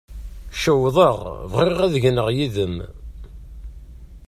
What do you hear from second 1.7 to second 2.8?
ad gneɣ yid-m.